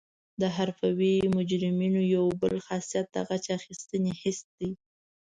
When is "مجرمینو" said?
1.37-2.01